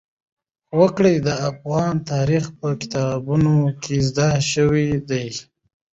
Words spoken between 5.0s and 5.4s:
دي.